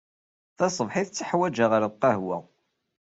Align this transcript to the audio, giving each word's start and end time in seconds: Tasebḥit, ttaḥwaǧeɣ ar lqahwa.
Tasebḥit, 0.57 1.07
ttaḥwaǧeɣ 1.09 1.71
ar 1.77 1.83
lqahwa. 1.91 2.37